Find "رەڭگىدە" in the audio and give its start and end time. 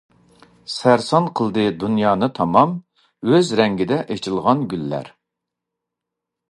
3.61-4.01